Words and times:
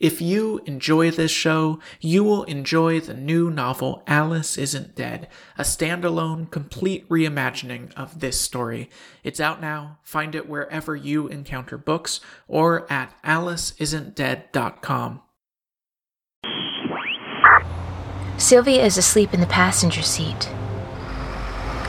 If 0.00 0.22
you 0.22 0.62
enjoy 0.64 1.10
this 1.10 1.30
show, 1.30 1.78
you 2.00 2.24
will 2.24 2.44
enjoy 2.44 3.00
the 3.00 3.12
new 3.12 3.50
novel 3.50 4.02
Alice 4.06 4.56
Isn't 4.56 4.94
Dead, 4.94 5.28
a 5.58 5.62
standalone, 5.62 6.50
complete 6.50 7.06
reimagining 7.10 7.92
of 7.98 8.20
this 8.20 8.40
story. 8.40 8.88
It's 9.22 9.40
out 9.40 9.60
now. 9.60 9.98
Find 10.02 10.34
it 10.34 10.48
wherever 10.48 10.96
you 10.96 11.28
encounter 11.28 11.76
books 11.76 12.20
or 12.48 12.90
at 12.90 13.12
aliceisn'tdead.com. 13.24 15.20
Sylvia 18.38 18.82
is 18.82 18.96
asleep 18.96 19.34
in 19.34 19.40
the 19.40 19.46
passenger 19.46 20.00
seat. 20.00 20.48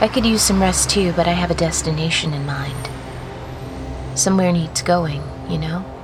I 0.02 0.10
could 0.12 0.26
use 0.26 0.42
some 0.42 0.60
rest 0.60 0.90
too, 0.90 1.12
but 1.12 1.26
I 1.26 1.32
have 1.32 1.50
a 1.50 1.54
destination 1.54 2.34
in 2.34 2.44
mind. 2.44 2.90
Somewhere 4.14 4.52
needs 4.52 4.82
going, 4.82 5.22
you 5.48 5.56
know? 5.56 6.01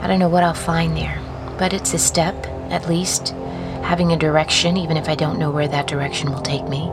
I 0.00 0.06
don't 0.06 0.18
know 0.18 0.28
what 0.28 0.42
I'll 0.42 0.54
find 0.54 0.96
there, 0.96 1.20
but 1.58 1.72
it's 1.72 1.94
a 1.94 1.98
step, 1.98 2.34
at 2.70 2.88
least, 2.88 3.28
having 3.82 4.12
a 4.12 4.16
direction, 4.16 4.76
even 4.76 4.96
if 4.96 5.08
I 5.08 5.14
don't 5.14 5.38
know 5.38 5.50
where 5.50 5.68
that 5.68 5.86
direction 5.86 6.32
will 6.32 6.42
take 6.42 6.66
me. 6.68 6.88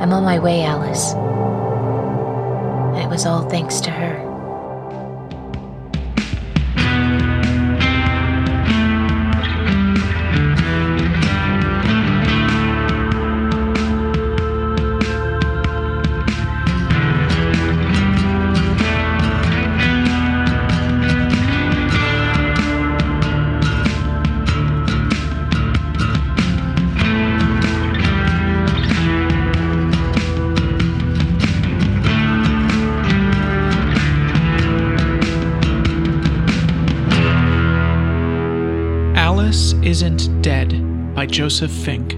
I'm 0.00 0.12
on 0.12 0.22
my 0.22 0.38
way, 0.38 0.62
Alice. 0.62 1.14
And 2.94 2.98
it 2.98 3.08
was 3.08 3.26
all 3.26 3.48
thanks 3.48 3.80
to 3.80 3.90
her. 3.90 4.23
Joseph 41.34 41.72
Fink. 41.72 42.12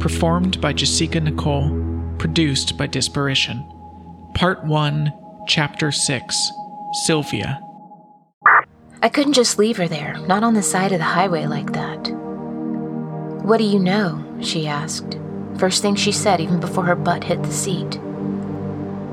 Performed 0.00 0.58
by 0.62 0.72
Jasika 0.72 1.22
Nicole. 1.22 1.68
Produced 2.16 2.78
by 2.78 2.86
Disparition. 2.88 3.62
Part 4.34 4.64
1, 4.64 5.12
Chapter 5.46 5.92
6 5.92 6.50
Sylvia. 7.04 7.60
I 9.02 9.10
couldn't 9.10 9.34
just 9.34 9.58
leave 9.58 9.76
her 9.76 9.88
there, 9.88 10.14
not 10.26 10.42
on 10.42 10.54
the 10.54 10.62
side 10.62 10.92
of 10.92 11.00
the 11.00 11.04
highway 11.04 11.44
like 11.44 11.74
that. 11.74 12.12
What 13.44 13.58
do 13.58 13.64
you 13.64 13.78
know? 13.78 14.24
she 14.40 14.66
asked. 14.66 15.18
First 15.58 15.82
thing 15.82 15.94
she 15.94 16.10
said, 16.10 16.40
even 16.40 16.58
before 16.58 16.86
her 16.86 16.96
butt 16.96 17.24
hit 17.24 17.42
the 17.42 17.52
seat. 17.52 17.96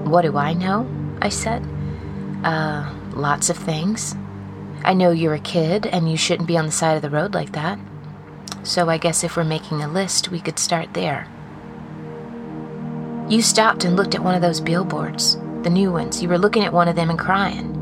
What 0.05 0.21
do 0.21 0.37
I 0.37 0.53
know? 0.53 0.87
I 1.21 1.27
said. 1.27 1.67
Uh, 2.45 2.89
lots 3.11 3.49
of 3.49 3.57
things. 3.57 4.15
I 4.85 4.93
know 4.93 5.11
you're 5.11 5.33
a 5.33 5.39
kid 5.39 5.85
and 5.85 6.09
you 6.09 6.15
shouldn't 6.15 6.47
be 6.47 6.57
on 6.57 6.65
the 6.65 6.71
side 6.71 6.95
of 6.95 7.01
the 7.01 7.09
road 7.09 7.33
like 7.33 7.51
that. 7.51 7.77
So 8.69 8.87
I 8.87 8.99
guess 8.99 9.23
if 9.23 9.35
we're 9.35 9.43
making 9.45 9.81
a 9.81 9.87
list, 9.87 10.29
we 10.29 10.39
could 10.39 10.59
start 10.59 10.93
there. 10.93 11.27
You 13.27 13.41
stopped 13.41 13.83
and 13.83 13.95
looked 13.95 14.13
at 14.13 14.23
one 14.23 14.35
of 14.35 14.43
those 14.43 14.61
billboards, 14.61 15.37
the 15.63 15.71
new 15.71 15.91
ones. 15.91 16.21
You 16.21 16.29
were 16.29 16.37
looking 16.37 16.63
at 16.63 16.71
one 16.71 16.87
of 16.87 16.95
them 16.95 17.09
and 17.09 17.17
crying. 17.17 17.73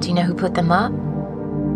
Do 0.00 0.08
you 0.08 0.14
know 0.14 0.24
who 0.24 0.34
put 0.34 0.52
them 0.52 0.70
up? 0.70 0.92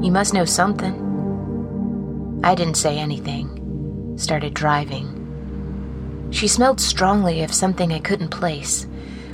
You 0.05 0.11
must 0.13 0.35
know 0.35 0.45
something. 0.45 2.41
I 2.45 2.55
didn't 2.55 2.75
say 2.75 2.99
anything. 2.99 4.15
Started 4.19 4.53
driving. 4.53 6.29
She 6.31 6.47
smelled 6.47 6.79
strongly 6.79 7.43
of 7.43 7.55
something 7.55 7.91
I 7.91 8.01
couldn't 8.01 8.29
place, 8.29 8.87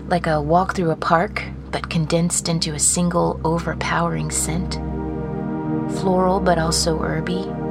like 0.07 0.29
a 0.29 0.41
walk 0.41 0.77
through 0.77 0.93
a 0.93 0.97
park, 0.97 1.43
but 1.73 1.91
condensed 1.91 2.49
into 2.49 2.75
a 2.75 2.79
single 2.79 3.41
overpowering 3.45 4.31
scent 4.31 4.81
floral 6.01 6.41
but 6.41 6.59
also 6.59 6.99
herby. 6.99 7.62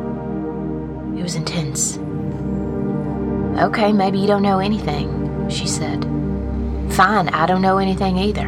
It 1.21 1.23
was 1.23 1.35
intense. 1.35 1.99
Okay, 3.61 3.93
maybe 3.93 4.17
you 4.17 4.25
don't 4.25 4.41
know 4.41 4.57
anything, 4.57 5.47
she 5.51 5.67
said. 5.67 6.03
Fine, 6.93 7.29
I 7.29 7.45
don't 7.45 7.61
know 7.61 7.77
anything 7.77 8.17
either. 8.17 8.47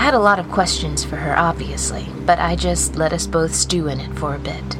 had 0.00 0.14
a 0.14 0.18
lot 0.18 0.38
of 0.38 0.50
questions 0.50 1.04
for 1.04 1.16
her, 1.16 1.36
obviously, 1.36 2.06
but 2.24 2.38
I 2.38 2.56
just 2.56 2.96
let 2.96 3.12
us 3.12 3.26
both 3.26 3.54
stew 3.54 3.88
in 3.88 4.00
it 4.00 4.18
for 4.18 4.34
a 4.34 4.38
bit. 4.38 4.78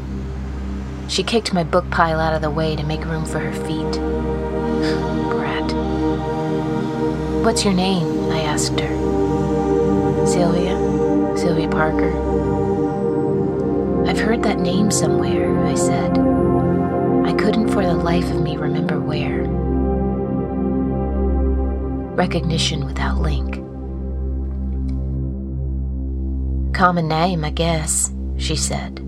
She 1.09 1.23
kicked 1.23 1.53
my 1.53 1.63
book 1.63 1.91
pile 1.91 2.19
out 2.19 2.33
of 2.33 2.41
the 2.41 2.49
way 2.49 2.75
to 2.75 2.83
make 2.84 3.05
room 3.05 3.27
for 3.27 3.41
her 3.41 3.53
feet. 3.53 3.93
Brat. 5.29 5.73
What's 7.45 7.67
your 7.67 7.75
name? 7.75 8.31
I 8.31 8.41
asked 8.41 8.81
her. 8.81 10.27
Sylvia? 10.27 11.37
Sylvia 11.37 11.69
Parker. 11.69 12.64
I've 14.06 14.20
heard 14.20 14.42
that 14.42 14.59
name 14.59 14.91
somewhere, 14.91 15.65
I 15.65 15.75
said. 15.75 16.19
I 17.25 17.32
couldn't 17.32 17.70
for 17.70 17.82
the 17.82 17.94
life 17.94 18.31
of 18.31 18.42
me 18.42 18.56
remember 18.59 19.00
where. 19.00 19.44
Recognition 22.15 22.84
without 22.84 23.19
link. 23.19 23.54
Common 26.75 27.09
name, 27.09 27.44
I 27.44 27.50
guess, 27.50 28.12
she 28.37 28.56
said. 28.56 29.00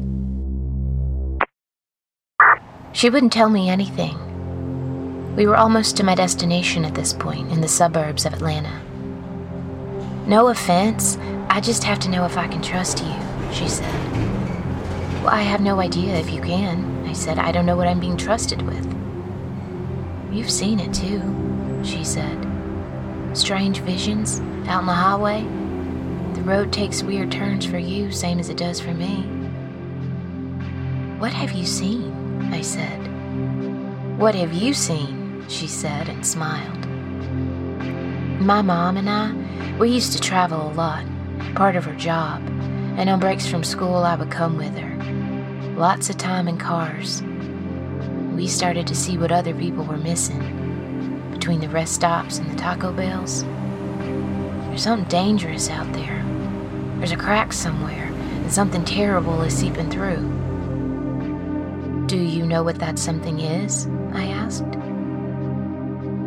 She 2.92 3.10
wouldn't 3.10 3.34
tell 3.34 3.50
me 3.50 3.68
anything. 3.68 4.16
We 5.36 5.46
were 5.46 5.56
almost 5.56 5.98
to 5.98 6.04
my 6.04 6.14
destination 6.14 6.86
at 6.86 6.94
this 6.94 7.12
point, 7.12 7.50
in 7.52 7.60
the 7.60 7.68
suburbs 7.68 8.24
of 8.24 8.32
Atlanta. 8.32 8.80
No 10.26 10.48
offense, 10.48 11.18
I 11.50 11.60
just 11.60 11.84
have 11.84 11.98
to 12.00 12.08
know 12.08 12.24
if 12.24 12.38
I 12.38 12.48
can 12.48 12.62
trust 12.62 13.04
you, 13.04 13.14
she 13.52 13.68
said. 13.68 14.35
Well, 15.26 15.34
I 15.34 15.42
have 15.42 15.60
no 15.60 15.80
idea 15.80 16.14
if 16.14 16.30
you 16.30 16.40
can, 16.40 17.04
I 17.04 17.12
said. 17.12 17.40
I 17.40 17.50
don't 17.50 17.66
know 17.66 17.74
what 17.74 17.88
I'm 17.88 17.98
being 17.98 18.16
trusted 18.16 18.62
with. 18.62 18.86
You've 20.30 20.52
seen 20.52 20.78
it 20.78 20.94
too, 20.94 21.20
she 21.82 22.04
said. 22.04 22.46
Strange 23.32 23.80
visions 23.80 24.38
out 24.68 24.82
in 24.82 24.86
the 24.86 24.92
highway. 24.92 25.42
The 26.34 26.44
road 26.44 26.72
takes 26.72 27.02
weird 27.02 27.32
turns 27.32 27.66
for 27.66 27.76
you, 27.76 28.12
same 28.12 28.38
as 28.38 28.50
it 28.50 28.56
does 28.56 28.78
for 28.78 28.94
me. 28.94 29.22
What 31.18 31.32
have 31.32 31.50
you 31.50 31.66
seen? 31.66 32.48
I 32.54 32.60
said. 32.60 33.00
What 34.20 34.36
have 34.36 34.52
you 34.52 34.72
seen? 34.72 35.44
She 35.48 35.66
said 35.66 36.08
and 36.08 36.24
smiled. 36.24 36.86
My 38.40 38.62
mom 38.62 38.96
and 38.96 39.10
I, 39.10 39.76
we 39.76 39.90
used 39.90 40.12
to 40.12 40.20
travel 40.20 40.70
a 40.70 40.74
lot, 40.74 41.04
part 41.56 41.74
of 41.74 41.84
her 41.84 41.96
job, 41.96 42.40
and 42.96 43.10
on 43.10 43.18
breaks 43.18 43.48
from 43.48 43.64
school 43.64 43.96
I 43.96 44.14
would 44.14 44.30
come 44.30 44.56
with 44.56 44.78
her. 44.78 45.15
Lots 45.76 46.08
of 46.08 46.16
time 46.16 46.48
in 46.48 46.56
cars. 46.56 47.20
We 48.34 48.48
started 48.48 48.86
to 48.86 48.94
see 48.94 49.18
what 49.18 49.30
other 49.30 49.52
people 49.52 49.84
were 49.84 49.98
missing 49.98 50.40
between 51.32 51.60
the 51.60 51.68
rest 51.68 51.92
stops 51.92 52.38
and 52.38 52.50
the 52.50 52.56
Taco 52.56 52.94
Bells. 52.94 53.44
There's 54.68 54.84
something 54.84 55.06
dangerous 55.10 55.68
out 55.68 55.92
there. 55.92 56.24
There's 56.96 57.12
a 57.12 57.16
crack 57.16 57.52
somewhere, 57.52 58.06
and 58.06 58.50
something 58.50 58.86
terrible 58.86 59.42
is 59.42 59.54
seeping 59.54 59.90
through. 59.90 60.16
Do 62.06 62.16
you 62.16 62.46
know 62.46 62.62
what 62.62 62.78
that 62.78 62.98
something 62.98 63.40
is? 63.40 63.86
I 64.14 64.28
asked. 64.28 64.64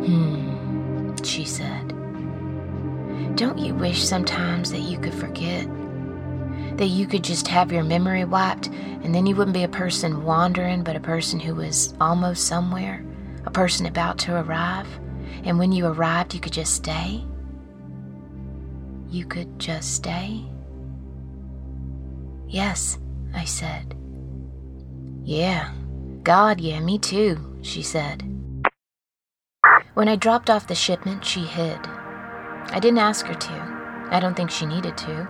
Hmm, 0.06 1.16
she 1.24 1.44
said. 1.44 1.88
Don't 3.34 3.58
you 3.58 3.74
wish 3.74 4.04
sometimes 4.04 4.70
that 4.70 4.82
you 4.82 4.96
could 4.96 5.14
forget? 5.14 5.66
That 6.80 6.86
you 6.86 7.06
could 7.06 7.22
just 7.22 7.46
have 7.48 7.70
your 7.70 7.84
memory 7.84 8.24
wiped 8.24 8.68
and 8.68 9.14
then 9.14 9.26
you 9.26 9.36
wouldn't 9.36 9.52
be 9.52 9.64
a 9.64 9.68
person 9.68 10.24
wandering, 10.24 10.82
but 10.82 10.96
a 10.96 11.00
person 11.00 11.38
who 11.38 11.54
was 11.54 11.92
almost 12.00 12.46
somewhere, 12.46 13.04
a 13.44 13.50
person 13.50 13.84
about 13.84 14.16
to 14.20 14.40
arrive, 14.40 14.88
and 15.44 15.58
when 15.58 15.72
you 15.72 15.84
arrived, 15.84 16.32
you 16.32 16.40
could 16.40 16.54
just 16.54 16.72
stay? 16.72 17.22
You 19.10 19.26
could 19.26 19.58
just 19.58 19.94
stay? 19.94 20.42
Yes, 22.48 22.98
I 23.34 23.44
said. 23.44 23.94
Yeah, 25.22 25.72
God, 26.22 26.60
yeah, 26.60 26.80
me 26.80 26.98
too, 26.98 27.58
she 27.60 27.82
said. 27.82 28.22
When 29.92 30.08
I 30.08 30.16
dropped 30.16 30.48
off 30.48 30.66
the 30.66 30.74
shipment, 30.74 31.26
she 31.26 31.40
hid. 31.40 31.78
I 32.72 32.78
didn't 32.80 33.00
ask 33.00 33.26
her 33.26 33.34
to. 33.34 34.08
I 34.10 34.18
don't 34.18 34.34
think 34.34 34.50
she 34.50 34.64
needed 34.64 34.96
to. 34.96 35.28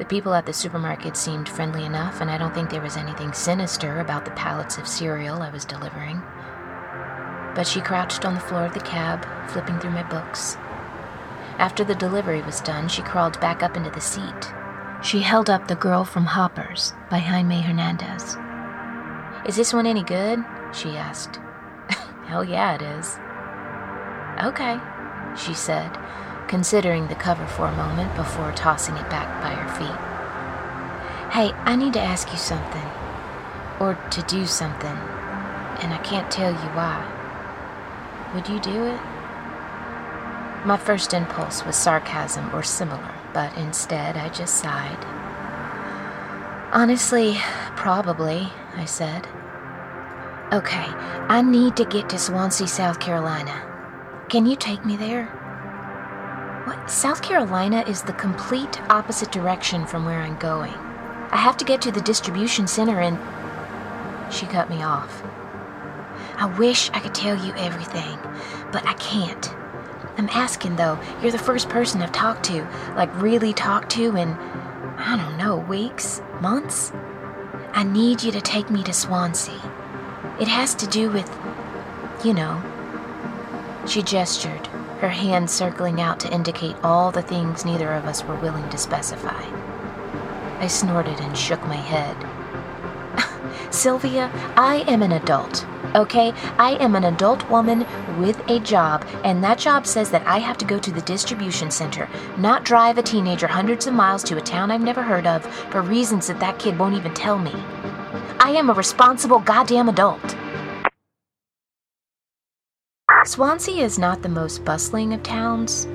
The 0.00 0.06
people 0.06 0.32
at 0.32 0.46
the 0.46 0.52
supermarket 0.54 1.14
seemed 1.14 1.46
friendly 1.46 1.84
enough, 1.84 2.22
and 2.22 2.30
I 2.30 2.38
don't 2.38 2.54
think 2.54 2.70
there 2.70 2.80
was 2.80 2.96
anything 2.96 3.34
sinister 3.34 4.00
about 4.00 4.24
the 4.24 4.30
pallets 4.30 4.78
of 4.78 4.88
cereal 4.88 5.42
I 5.42 5.50
was 5.50 5.66
delivering. 5.66 6.22
But 7.54 7.66
she 7.66 7.82
crouched 7.82 8.24
on 8.24 8.32
the 8.32 8.40
floor 8.40 8.64
of 8.64 8.72
the 8.72 8.80
cab, 8.80 9.26
flipping 9.50 9.78
through 9.78 9.90
my 9.90 10.02
books. 10.04 10.56
After 11.58 11.84
the 11.84 11.94
delivery 11.94 12.40
was 12.40 12.62
done, 12.62 12.88
she 12.88 13.02
crawled 13.02 13.38
back 13.42 13.62
up 13.62 13.76
into 13.76 13.90
the 13.90 14.00
seat, 14.00 14.54
She 15.02 15.20
held 15.20 15.50
up 15.50 15.68
The 15.68 15.76
Girl 15.76 16.06
from 16.06 16.24
Hoppers 16.24 16.94
by 17.10 17.18
Jaime 17.18 17.60
Hernandez. 17.60 18.38
Is 19.46 19.56
this 19.56 19.74
one 19.74 19.84
any 19.84 20.02
good? 20.02 20.42
She 20.72 20.96
asked. 20.96 21.38
Hell 22.24 22.42
yeah, 22.42 22.74
it 22.74 22.80
is. 22.80 23.18
Okay, 24.46 24.80
she 25.36 25.52
said, 25.52 25.94
considering 26.50 27.06
the 27.06 27.14
cover 27.14 27.46
for 27.46 27.68
a 27.68 27.76
moment 27.76 28.12
before 28.16 28.50
tossing 28.50 28.96
it 28.96 29.08
back 29.08 29.40
by 29.40 29.50
her 29.50 29.68
feet. 29.78 31.32
Hey, 31.32 31.52
I 31.62 31.76
need 31.76 31.92
to 31.92 32.00
ask 32.00 32.28
you 32.32 32.38
something. 32.38 32.88
Or 33.78 33.94
to 34.10 34.22
do 34.22 34.44
something. 34.46 34.96
And 35.78 35.94
I 35.94 36.00
can't 36.02 36.28
tell 36.28 36.50
you 36.50 36.68
why. 36.74 37.06
Would 38.34 38.48
you 38.48 38.58
do 38.58 38.84
it? 38.84 39.00
My 40.66 40.76
first 40.76 41.14
impulse 41.14 41.64
was 41.64 41.76
sarcasm 41.76 42.52
or 42.52 42.64
similar, 42.64 43.14
but 43.32 43.56
instead 43.56 44.16
I 44.16 44.28
just 44.30 44.56
sighed. 44.56 45.04
Honestly, 46.72 47.36
probably, 47.76 48.48
I 48.74 48.86
said. 48.86 49.28
Okay, 50.52 50.86
I 51.28 51.42
need 51.42 51.76
to 51.76 51.84
get 51.84 52.08
to 52.08 52.18
Swansea, 52.18 52.66
South 52.66 52.98
Carolina. 52.98 53.54
Can 54.28 54.46
you 54.46 54.56
take 54.56 54.84
me 54.84 54.96
there? 54.96 55.39
South 56.90 57.22
Carolina 57.22 57.84
is 57.86 58.02
the 58.02 58.12
complete 58.14 58.82
opposite 58.90 59.30
direction 59.30 59.86
from 59.86 60.04
where 60.04 60.18
I'm 60.18 60.36
going. 60.40 60.74
I 61.30 61.36
have 61.36 61.56
to 61.58 61.64
get 61.64 61.80
to 61.82 61.92
the 61.92 62.00
distribution 62.00 62.66
center 62.66 62.98
and. 62.98 63.16
She 64.34 64.44
cut 64.46 64.68
me 64.68 64.82
off. 64.82 65.22
I 66.36 66.46
wish 66.58 66.90
I 66.90 66.98
could 66.98 67.14
tell 67.14 67.36
you 67.46 67.54
everything, 67.54 68.18
but 68.72 68.84
I 68.88 68.94
can't. 68.94 69.54
I'm 70.18 70.28
asking 70.30 70.74
though, 70.74 70.98
you're 71.22 71.30
the 71.30 71.38
first 71.38 71.68
person 71.68 72.02
I've 72.02 72.10
talked 72.10 72.42
to, 72.46 72.66
like 72.96 73.22
really 73.22 73.52
talked 73.52 73.90
to 73.90 74.16
in, 74.16 74.30
I 74.98 75.16
don't 75.16 75.38
know, 75.38 75.58
weeks, 75.58 76.20
months? 76.40 76.90
I 77.72 77.84
need 77.84 78.24
you 78.24 78.32
to 78.32 78.40
take 78.40 78.68
me 78.68 78.82
to 78.82 78.92
Swansea. 78.92 79.62
It 80.40 80.48
has 80.48 80.74
to 80.74 80.88
do 80.88 81.08
with, 81.08 81.30
you 82.24 82.34
know. 82.34 82.60
She 83.86 84.02
gestured, 84.02 84.68
her 85.00 85.08
hand 85.08 85.50
circling 85.50 86.00
out 86.00 86.20
to 86.20 86.32
indicate 86.32 86.76
all 86.82 87.10
the 87.10 87.22
things 87.22 87.64
neither 87.64 87.92
of 87.92 88.04
us 88.04 88.24
were 88.24 88.36
willing 88.36 88.68
to 88.70 88.78
specify. 88.78 89.42
I 90.60 90.66
snorted 90.66 91.20
and 91.20 91.36
shook 91.36 91.62
my 91.66 91.76
head. 91.76 92.16
Sylvia, 93.74 94.30
I 94.56 94.84
am 94.86 95.02
an 95.02 95.12
adult 95.12 95.66
okay? 95.94 96.32
I 96.58 96.72
am 96.82 96.94
an 96.94 97.04
adult 97.04 97.48
woman 97.50 97.86
with 98.18 98.40
a 98.48 98.60
job, 98.60 99.04
and 99.24 99.42
that 99.42 99.58
job 99.58 99.86
says 99.86 100.10
that 100.10 100.26
I 100.26 100.38
have 100.38 100.58
to 100.58 100.64
go 100.64 100.78
to 100.78 100.92
the 100.92 101.00
distribution 101.02 101.70
center, 101.70 102.08
not 102.38 102.64
drive 102.64 102.98
a 102.98 103.02
teenager 103.02 103.46
hundreds 103.46 103.86
of 103.86 103.94
miles 103.94 104.22
to 104.24 104.36
a 104.36 104.42
town 104.42 104.70
I've 104.70 104.82
never 104.82 105.02
heard 105.02 105.26
of 105.26 105.44
for 105.70 105.82
reasons 105.82 106.26
that 106.26 106.40
that 106.40 106.58
kid 106.58 106.78
won't 106.78 106.96
even 106.96 107.14
tell 107.14 107.38
me. 107.38 107.54
I 108.38 108.54
am 108.56 108.70
a 108.70 108.74
responsible 108.74 109.40
goddamn 109.40 109.88
adult. 109.88 110.36
Swansea 113.26 113.84
is 113.84 113.98
not 113.98 114.22
the 114.22 114.30
most 114.30 114.64
bustling 114.64 115.12
of 115.12 115.22
towns. 115.22 115.86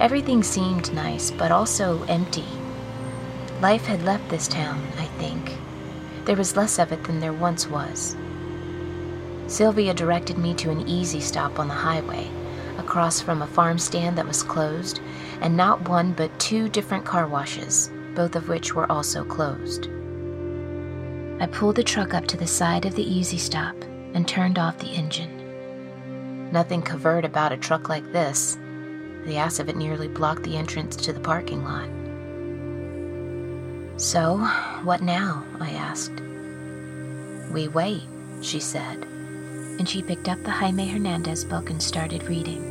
Everything 0.00 0.42
seemed 0.42 0.92
nice, 0.92 1.30
but 1.30 1.50
also 1.50 2.02
empty. 2.04 2.44
Life 3.62 3.86
had 3.86 4.04
left 4.04 4.28
this 4.28 4.46
town, 4.46 4.86
I 4.98 5.06
think. 5.18 5.56
There 6.26 6.36
was 6.36 6.56
less 6.56 6.78
of 6.78 6.92
it 6.92 7.02
than 7.04 7.20
there 7.20 7.32
once 7.32 7.66
was. 7.66 8.14
Sylvia 9.46 9.94
directed 9.94 10.36
me 10.36 10.52
to 10.54 10.70
an 10.70 10.86
easy 10.86 11.20
stop 11.20 11.58
on 11.58 11.68
the 11.68 11.74
highway, 11.74 12.28
across 12.76 13.18
from 13.18 13.40
a 13.40 13.46
farm 13.46 13.78
stand 13.78 14.18
that 14.18 14.28
was 14.28 14.42
closed, 14.42 15.00
and 15.40 15.56
not 15.56 15.88
one 15.88 16.12
but 16.12 16.38
two 16.38 16.68
different 16.68 17.06
car 17.06 17.26
washes, 17.26 17.90
both 18.14 18.36
of 18.36 18.48
which 18.48 18.74
were 18.74 18.90
also 18.92 19.24
closed. 19.24 19.88
I 21.40 21.46
pulled 21.46 21.76
the 21.76 21.82
truck 21.82 22.12
up 22.12 22.26
to 22.26 22.36
the 22.36 22.46
side 22.46 22.84
of 22.84 22.94
the 22.94 23.10
easy 23.10 23.38
stop 23.38 23.74
and 24.12 24.28
turned 24.28 24.58
off 24.58 24.78
the 24.78 24.90
engine. 24.90 25.37
Nothing 26.52 26.82
covert 26.82 27.24
about 27.24 27.52
a 27.52 27.56
truck 27.56 27.88
like 27.88 28.12
this. 28.12 28.56
The 29.24 29.36
ass 29.36 29.58
of 29.58 29.68
it 29.68 29.76
nearly 29.76 30.08
blocked 30.08 30.42
the 30.42 30.56
entrance 30.56 30.96
to 30.96 31.12
the 31.12 31.20
parking 31.20 31.64
lot. 31.64 31.88
So, 34.00 34.38
what 34.84 35.02
now? 35.02 35.44
I 35.60 35.70
asked. 35.70 36.22
We 37.52 37.68
wait, 37.68 38.02
she 38.42 38.60
said 38.60 39.06
and 39.78 39.88
she 39.88 40.02
picked 40.02 40.28
up 40.28 40.42
the 40.42 40.50
Jaime 40.50 40.88
Hernandez 40.88 41.44
book 41.44 41.70
and 41.70 41.80
started 41.82 42.24
reading. 42.24 42.64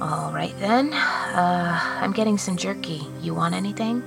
All 0.00 0.32
right 0.32 0.54
then, 0.58 0.92
uh, 0.92 1.80
I'm 2.00 2.12
getting 2.12 2.36
some 2.36 2.56
jerky. 2.56 3.06
You 3.22 3.34
want 3.34 3.54
anything? 3.54 4.02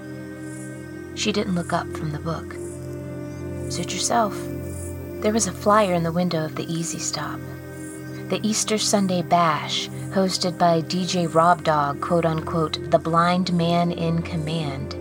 She 1.15 1.31
didn't 1.31 1.55
look 1.55 1.73
up 1.73 1.87
from 1.95 2.11
the 2.11 2.19
book. 2.19 2.53
Suit 3.71 3.93
yourself. 3.93 4.35
There 5.19 5.33
was 5.33 5.47
a 5.47 5.51
flyer 5.51 5.93
in 5.93 6.03
the 6.03 6.11
window 6.11 6.45
of 6.45 6.55
the 6.55 6.71
Easy 6.71 6.99
Stop. 6.99 7.39
The 8.29 8.39
Easter 8.43 8.77
Sunday 8.77 9.23
Bash, 9.23 9.89
hosted 10.11 10.59
by 10.59 10.83
DJ 10.83 11.33
Rob 11.33 11.63
Dog, 11.63 11.99
quote 12.01 12.23
unquote, 12.23 12.91
the 12.91 12.99
blind 12.99 13.51
man 13.51 13.91
in 13.91 14.21
command. 14.21 14.93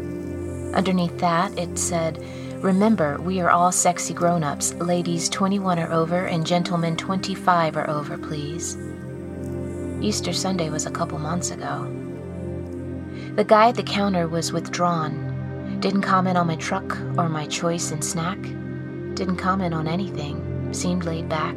Underneath 0.75 1.19
that, 1.19 1.57
it 1.59 1.79
said, 1.79 2.25
Remember, 2.63 3.21
we 3.21 3.41
are 3.41 3.51
all 3.51 3.71
sexy 3.71 4.15
grown 4.15 4.43
ups. 4.43 4.73
Ladies 4.75 5.29
21 5.29 5.79
are 5.79 5.93
over 5.93 6.25
and 6.25 6.47
gentlemen 6.47 6.97
25 6.97 7.77
are 7.77 7.91
over, 7.91 8.17
please. 8.17 8.79
Easter 10.01 10.33
Sunday 10.33 10.71
was 10.71 10.87
a 10.87 10.91
couple 10.91 11.19
months 11.19 11.51
ago. 11.51 11.85
The 13.35 13.45
guy 13.45 13.69
at 13.69 13.75
the 13.75 13.83
counter 13.83 14.29
was 14.29 14.51
withdrawn. 14.51 15.79
Didn't 15.81 16.03
comment 16.03 16.39
on 16.39 16.47
my 16.47 16.57
truck 16.57 16.99
or 17.19 17.29
my 17.29 17.47
choice 17.47 17.91
in 17.91 18.01
snack. 18.01 18.39
Didn't 19.17 19.37
comment 19.37 19.73
on 19.73 19.89
anything. 19.89 20.73
Seemed 20.75 21.05
laid 21.05 21.27
back, 21.27 21.57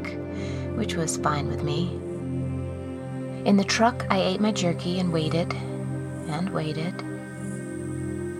which 0.75 0.95
was 0.95 1.17
fine 1.17 1.49
with 1.49 1.61
me. 1.61 1.89
In 3.43 3.57
the 3.57 3.65
truck, 3.65 4.05
I 4.09 4.21
ate 4.21 4.39
my 4.39 4.53
jerky 4.53 4.97
and 4.99 5.11
waited 5.11 5.53
and 6.29 6.49
waited. 6.51 6.93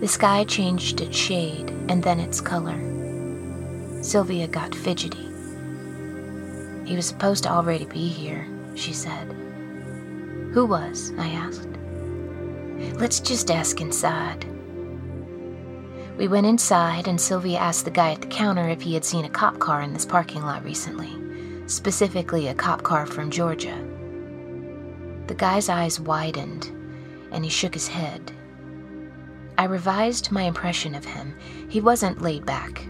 The 0.00 0.08
sky 0.08 0.44
changed 0.44 1.02
its 1.02 1.14
shade 1.14 1.68
and 1.90 2.02
then 2.02 2.18
its 2.18 2.40
color. 2.40 2.78
Sylvia 4.02 4.48
got 4.48 4.74
fidgety. 4.74 5.28
He 6.86 6.96
was 6.96 7.04
supposed 7.04 7.42
to 7.42 7.50
already 7.50 7.84
be 7.84 8.08
here, 8.08 8.48
she 8.74 8.94
said. 8.94 9.28
Who 10.54 10.64
was? 10.64 11.12
I 11.18 11.28
asked. 11.28 11.68
Let's 12.98 13.20
just 13.20 13.50
ask 13.50 13.82
inside. 13.82 14.46
We 16.20 16.28
went 16.28 16.46
inside, 16.46 17.08
and 17.08 17.18
Sylvia 17.18 17.56
asked 17.56 17.86
the 17.86 17.90
guy 17.90 18.12
at 18.12 18.20
the 18.20 18.26
counter 18.26 18.68
if 18.68 18.82
he 18.82 18.92
had 18.92 19.06
seen 19.06 19.24
a 19.24 19.30
cop 19.30 19.58
car 19.58 19.80
in 19.80 19.94
this 19.94 20.04
parking 20.04 20.42
lot 20.42 20.62
recently, 20.62 21.10
specifically 21.66 22.46
a 22.46 22.54
cop 22.54 22.82
car 22.82 23.06
from 23.06 23.30
Georgia. 23.30 23.82
The 25.28 25.34
guy's 25.34 25.70
eyes 25.70 25.98
widened, 25.98 26.66
and 27.32 27.42
he 27.42 27.50
shook 27.50 27.72
his 27.72 27.88
head. 27.88 28.32
I 29.56 29.64
revised 29.64 30.30
my 30.30 30.42
impression 30.42 30.94
of 30.94 31.06
him. 31.06 31.34
He 31.70 31.80
wasn't 31.80 32.20
laid 32.20 32.44
back, 32.44 32.86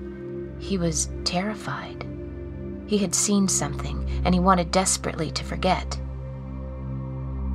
he 0.58 0.76
was 0.76 1.08
terrified. 1.22 2.04
He 2.88 2.98
had 2.98 3.14
seen 3.14 3.46
something, 3.46 4.10
and 4.24 4.34
he 4.34 4.40
wanted 4.40 4.72
desperately 4.72 5.30
to 5.30 5.44
forget. 5.44 6.00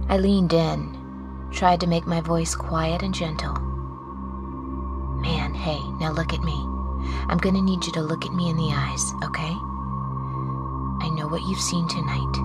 I 0.08 0.20
leaned 0.20 0.54
in, 0.54 1.50
tried 1.52 1.82
to 1.82 1.88
make 1.88 2.08
my 2.08 2.22
voice 2.22 2.56
quiet 2.56 3.04
and 3.04 3.14
gentle. 3.14 3.65
Man, 5.26 5.56
hey, 5.56 5.82
now 6.00 6.12
look 6.12 6.34
at 6.34 6.44
me. 6.44 6.54
I'm 7.28 7.40
gonna 7.40 7.62
need 7.62 7.84
you 7.84 7.92
to 7.94 8.02
look 8.02 8.28
at 8.28 8.34
me 8.36 8.52
in 8.52 8.58
the 8.58 8.72
eyes, 8.72 9.12
okay? 9.24 9.58
I 11.02 11.10
know 11.10 11.28
what 11.28 11.42
you've 11.50 11.60
seen 11.60 11.88
tonight. 11.88 12.38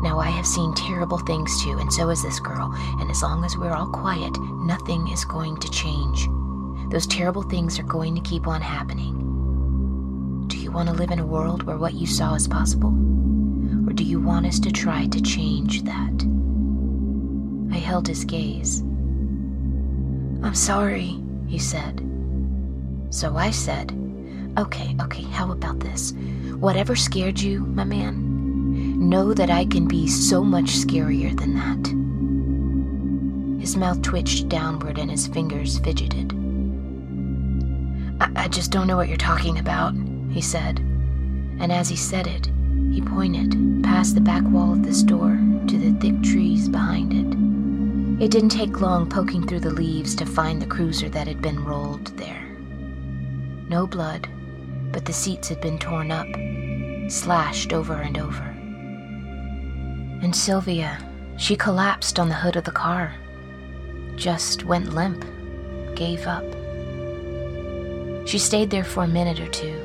Now, 0.00 0.20
I 0.20 0.30
have 0.30 0.46
seen 0.46 0.72
terrible 0.74 1.18
things 1.18 1.60
too, 1.64 1.76
and 1.78 1.92
so 1.92 2.08
has 2.08 2.22
this 2.22 2.38
girl, 2.38 2.72
and 3.00 3.10
as 3.10 3.20
long 3.20 3.44
as 3.44 3.56
we're 3.56 3.72
all 3.72 3.88
quiet, 3.88 4.38
nothing 4.38 5.08
is 5.08 5.24
going 5.24 5.56
to 5.56 5.68
change. 5.70 6.28
Those 6.92 7.08
terrible 7.08 7.42
things 7.42 7.80
are 7.80 7.82
going 7.82 8.14
to 8.14 8.20
keep 8.20 8.46
on 8.46 8.60
happening. 8.60 10.44
Do 10.46 10.58
you 10.58 10.70
want 10.70 10.88
to 10.88 10.94
live 10.94 11.10
in 11.10 11.18
a 11.18 11.26
world 11.26 11.64
where 11.64 11.78
what 11.78 11.94
you 11.94 12.06
saw 12.06 12.34
is 12.34 12.46
possible? 12.46 12.90
Or 13.88 13.92
do 13.92 14.04
you 14.04 14.20
want 14.20 14.46
us 14.46 14.60
to 14.60 14.70
try 14.70 15.08
to 15.08 15.20
change 15.20 15.82
that? 15.82 16.26
I 17.74 17.78
held 17.78 18.06
his 18.06 18.24
gaze. 18.24 18.82
I'm 20.42 20.54
sorry, 20.54 21.20
he 21.48 21.58
said. 21.58 22.00
So 23.10 23.36
I 23.36 23.50
said, 23.50 23.92
Okay, 24.58 24.96
okay, 25.02 25.22
how 25.22 25.52
about 25.52 25.80
this? 25.80 26.14
Whatever 26.58 26.96
scared 26.96 27.38
you, 27.38 27.60
my 27.60 27.84
man, 27.84 28.26
Know 28.96 29.34
that 29.34 29.50
I 29.50 29.66
can 29.66 29.86
be 29.86 30.08
so 30.08 30.42
much 30.42 30.66
scarier 30.66 31.38
than 31.38 31.54
that. 31.54 33.60
His 33.60 33.76
mouth 33.76 34.02
twitched 34.02 34.48
downward 34.48 34.98
and 34.98 35.10
his 35.10 35.26
fingers 35.26 35.78
fidgeted. 35.78 36.32
I, 38.20 38.44
I 38.44 38.48
just 38.48 38.72
don't 38.72 38.86
know 38.86 38.96
what 38.96 39.08
you're 39.08 39.16
talking 39.16 39.58
about, 39.58 39.94
he 40.30 40.40
said. 40.40 40.78
And 40.78 41.70
as 41.70 41.88
he 41.88 41.96
said 41.96 42.26
it, 42.26 42.50
he 42.90 43.00
pointed 43.00 43.84
past 43.84 44.14
the 44.14 44.20
back 44.20 44.42
wall 44.44 44.72
of 44.72 44.82
the 44.82 44.94
store 44.94 45.35
it. 48.18 48.30
Didn't 48.30 48.50
take 48.50 48.80
long 48.80 49.08
poking 49.08 49.46
through 49.46 49.60
the 49.60 49.70
leaves 49.70 50.14
to 50.16 50.26
find 50.26 50.60
the 50.60 50.66
cruiser 50.66 51.08
that 51.10 51.26
had 51.26 51.40
been 51.42 51.64
rolled 51.64 52.06
there. 52.16 52.44
No 53.68 53.86
blood, 53.86 54.28
but 54.92 55.04
the 55.04 55.12
seats 55.12 55.48
had 55.48 55.60
been 55.60 55.78
torn 55.78 56.10
up, 56.10 56.26
slashed 57.10 57.72
over 57.72 57.94
and 57.94 58.18
over. 58.18 58.42
And 60.22 60.34
Sylvia, 60.34 60.98
she 61.36 61.56
collapsed 61.56 62.18
on 62.18 62.28
the 62.28 62.34
hood 62.34 62.56
of 62.56 62.64
the 62.64 62.70
car. 62.70 63.14
Just 64.14 64.64
went 64.64 64.94
limp, 64.94 65.24
gave 65.94 66.26
up. 66.26 66.44
She 68.26 68.38
stayed 68.38 68.70
there 68.70 68.84
for 68.84 69.04
a 69.04 69.08
minute 69.08 69.40
or 69.40 69.48
two, 69.48 69.78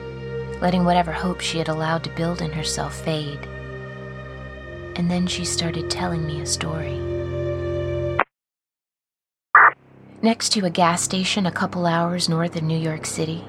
letting 0.61 0.85
whatever 0.85 1.11
hope 1.11 1.41
she 1.41 1.57
had 1.57 1.67
allowed 1.67 2.03
to 2.05 2.09
build 2.11 2.41
in 2.41 2.51
herself 2.51 3.03
fade. 3.03 3.45
And 4.95 5.11
then 5.11 5.27
she 5.27 5.43
started 5.43 5.89
telling 5.89 6.25
me 6.25 6.41
a 6.41 6.45
story. 6.45 7.11
Next 10.23 10.49
to 10.49 10.65
a 10.65 10.69
gas 10.69 11.01
station 11.01 11.47
a 11.47 11.51
couple 11.51 11.87
hours 11.87 12.29
north 12.29 12.55
of 12.55 12.61
New 12.61 12.77
York 12.77 13.07
City, 13.07 13.43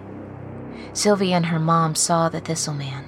Sylvia 0.94 1.36
and 1.36 1.46
her 1.46 1.58
mom 1.58 1.94
saw 1.94 2.30
the 2.30 2.40
Thistle 2.40 2.72
Man, 2.72 3.04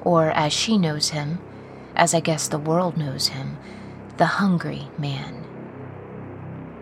or 0.00 0.30
as 0.30 0.54
she 0.54 0.78
knows 0.78 1.10
him, 1.10 1.40
as 1.94 2.14
I 2.14 2.20
guess 2.20 2.48
the 2.48 2.58
world 2.58 2.96
knows 2.96 3.28
him, 3.28 3.58
the 4.16 4.24
Hungry 4.24 4.88
Man. 4.96 5.44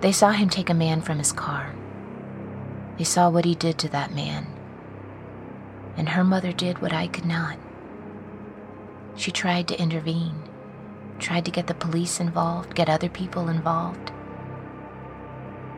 They 0.00 0.12
saw 0.12 0.30
him 0.30 0.48
take 0.48 0.70
a 0.70 0.74
man 0.74 1.02
from 1.02 1.18
his 1.18 1.32
car. 1.32 1.74
They 2.96 3.02
saw 3.02 3.28
what 3.28 3.44
he 3.44 3.56
did 3.56 3.76
to 3.78 3.88
that 3.88 4.14
man. 4.14 4.46
And 5.96 6.10
her 6.10 6.22
mother 6.22 6.52
did 6.52 6.80
what 6.80 6.92
I 6.92 7.08
could 7.08 7.26
not. 7.26 7.58
She 9.16 9.32
tried 9.32 9.66
to 9.66 9.82
intervene, 9.82 10.44
tried 11.18 11.44
to 11.46 11.50
get 11.50 11.66
the 11.66 11.74
police 11.74 12.20
involved, 12.20 12.76
get 12.76 12.88
other 12.88 13.08
people 13.08 13.48
involved. 13.48 14.12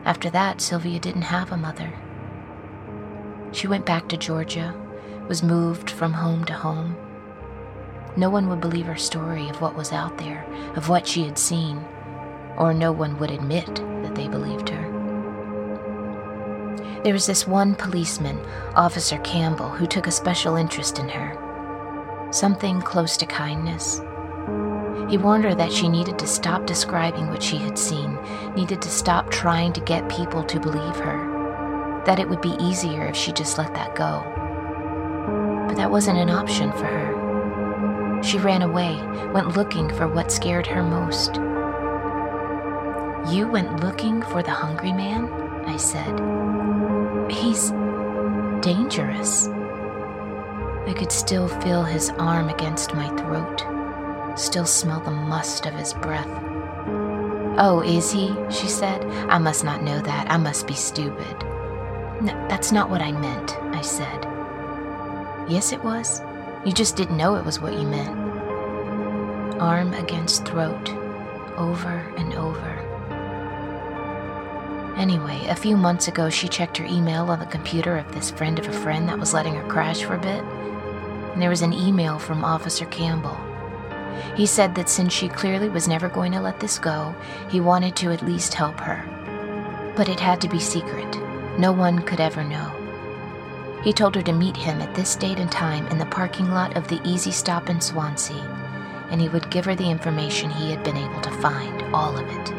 After 0.05 0.29
that, 0.31 0.61
Sylvia 0.61 0.99
didn't 0.99 1.21
have 1.23 1.51
a 1.51 1.57
mother. 1.57 1.93
She 3.51 3.67
went 3.67 3.85
back 3.85 4.07
to 4.09 4.17
Georgia, 4.17 4.73
was 5.27 5.43
moved 5.43 5.89
from 5.91 6.13
home 6.13 6.43
to 6.45 6.53
home. 6.53 6.95
No 8.17 8.29
one 8.29 8.49
would 8.49 8.61
believe 8.61 8.87
her 8.87 8.97
story 8.97 9.47
of 9.49 9.61
what 9.61 9.75
was 9.75 9.91
out 9.91 10.17
there, 10.17 10.45
of 10.75 10.89
what 10.89 11.07
she 11.07 11.23
had 11.23 11.37
seen, 11.37 11.83
or 12.57 12.73
no 12.73 12.91
one 12.91 13.17
would 13.19 13.31
admit 13.31 13.75
that 13.75 14.15
they 14.15 14.27
believed 14.27 14.69
her. 14.69 14.91
There 17.03 17.13
was 17.13 17.25
this 17.25 17.47
one 17.47 17.75
policeman, 17.75 18.39
Officer 18.75 19.17
Campbell, 19.19 19.69
who 19.69 19.87
took 19.87 20.07
a 20.07 20.11
special 20.11 20.55
interest 20.55 20.99
in 20.99 21.09
her. 21.09 22.29
Something 22.31 22.81
close 22.81 23.17
to 23.17 23.25
kindness. 23.25 24.01
He 25.11 25.17
warned 25.17 25.43
her 25.43 25.53
that 25.55 25.73
she 25.73 25.89
needed 25.89 26.17
to 26.19 26.25
stop 26.25 26.65
describing 26.65 27.27
what 27.27 27.43
she 27.43 27.57
had 27.57 27.77
seen, 27.77 28.17
needed 28.55 28.81
to 28.81 28.89
stop 28.89 29.29
trying 29.29 29.73
to 29.73 29.81
get 29.81 30.07
people 30.07 30.41
to 30.45 30.57
believe 30.57 30.95
her, 30.95 32.01
that 32.05 32.17
it 32.17 32.29
would 32.29 32.39
be 32.39 32.55
easier 32.61 33.07
if 33.07 33.15
she 33.17 33.33
just 33.33 33.57
let 33.57 33.73
that 33.73 33.93
go. 33.93 34.23
But 35.67 35.75
that 35.75 35.91
wasn't 35.91 36.19
an 36.19 36.29
option 36.29 36.71
for 36.71 36.85
her. 36.85 38.21
She 38.23 38.37
ran 38.37 38.61
away, 38.61 38.95
went 39.33 39.57
looking 39.57 39.89
for 39.89 40.07
what 40.07 40.31
scared 40.31 40.67
her 40.67 40.81
most. 40.81 41.35
You 43.29 43.49
went 43.49 43.81
looking 43.81 44.21
for 44.21 44.41
the 44.41 44.51
hungry 44.51 44.93
man? 44.93 45.29
I 45.65 45.75
said. 45.75 46.21
He's 47.29 47.71
dangerous. 48.61 49.49
I 50.87 50.93
could 50.97 51.11
still 51.11 51.49
feel 51.49 51.83
his 51.83 52.11
arm 52.11 52.47
against 52.47 52.93
my 52.93 53.09
throat 53.17 53.70
still 54.35 54.65
smell 54.65 54.99
the 54.99 55.11
must 55.11 55.65
of 55.65 55.73
his 55.73 55.93
breath. 55.93 56.29
Oh, 57.57 57.83
is 57.85 58.11
he? 58.11 58.35
she 58.49 58.67
said. 58.67 59.03
I 59.29 59.37
must 59.37 59.63
not 59.63 59.83
know 59.83 59.99
that. 60.01 60.31
I 60.31 60.37
must 60.37 60.67
be 60.67 60.73
stupid. 60.73 61.37
No, 62.21 62.33
that's 62.47 62.71
not 62.71 62.89
what 62.89 63.01
I 63.01 63.11
meant, 63.11 63.57
I 63.75 63.81
said. 63.81 64.25
Yes, 65.49 65.71
it 65.71 65.83
was. 65.83 66.21
You 66.65 66.71
just 66.71 66.95
didn't 66.95 67.17
know 67.17 67.35
it 67.35 67.45
was 67.45 67.59
what 67.59 67.73
you 67.73 67.85
meant. 67.85 68.17
Arm 69.59 69.93
against 69.93 70.45
throat, 70.45 70.89
over 71.57 72.13
and 72.17 72.33
over. 72.33 72.77
Anyway, 74.97 75.45
a 75.47 75.55
few 75.55 75.75
months 75.75 76.07
ago, 76.07 76.29
she 76.29 76.47
checked 76.47 76.77
her 76.77 76.85
email 76.85 77.25
on 77.31 77.39
the 77.39 77.45
computer 77.45 77.97
of 77.97 78.11
this 78.13 78.29
friend 78.29 78.59
of 78.59 78.67
a 78.67 78.73
friend 78.73 79.09
that 79.09 79.19
was 79.19 79.33
letting 79.33 79.55
her 79.55 79.67
crash 79.67 80.03
for 80.03 80.15
a 80.15 80.19
bit. 80.19 80.43
And 81.33 81.41
there 81.41 81.49
was 81.49 81.63
an 81.63 81.73
email 81.73 82.19
from 82.19 82.45
Officer 82.45 82.85
Campbell. 82.85 83.39
He 84.35 84.45
said 84.45 84.75
that 84.75 84.89
since 84.89 85.13
she 85.13 85.27
clearly 85.27 85.69
was 85.69 85.87
never 85.87 86.09
going 86.09 86.31
to 86.33 86.41
let 86.41 86.59
this 86.59 86.79
go, 86.79 87.15
he 87.49 87.59
wanted 87.59 87.95
to 87.97 88.11
at 88.11 88.25
least 88.25 88.53
help 88.53 88.79
her. 88.79 89.03
But 89.95 90.09
it 90.09 90.19
had 90.19 90.41
to 90.41 90.49
be 90.49 90.59
secret. 90.59 91.17
No 91.57 91.71
one 91.71 92.01
could 92.03 92.19
ever 92.19 92.43
know. 92.43 92.71
He 93.83 93.93
told 93.93 94.15
her 94.15 94.21
to 94.21 94.31
meet 94.31 94.55
him 94.55 94.79
at 94.79 94.93
this 94.95 95.15
date 95.15 95.39
and 95.39 95.51
time 95.51 95.87
in 95.87 95.97
the 95.97 96.05
parking 96.05 96.49
lot 96.51 96.77
of 96.77 96.87
the 96.87 97.01
Easy 97.03 97.31
Stop 97.31 97.69
in 97.69 97.81
Swansea, 97.81 98.43
and 99.09 99.19
he 99.19 99.29
would 99.29 99.49
give 99.49 99.65
her 99.65 99.75
the 99.75 99.89
information 99.89 100.49
he 100.49 100.69
had 100.71 100.83
been 100.83 100.97
able 100.97 101.19
to 101.21 101.31
find, 101.31 101.81
all 101.93 102.17
of 102.17 102.27
it. 102.27 102.53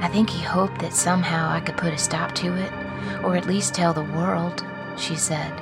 I 0.00 0.08
think 0.08 0.30
he 0.30 0.42
hoped 0.42 0.80
that 0.80 0.94
somehow 0.94 1.50
I 1.50 1.60
could 1.60 1.76
put 1.76 1.92
a 1.92 1.98
stop 1.98 2.34
to 2.36 2.54
it, 2.54 2.72
or 3.22 3.36
at 3.36 3.46
least 3.46 3.74
tell 3.74 3.92
the 3.92 4.02
world, 4.02 4.64
she 4.96 5.14
said. 5.14 5.52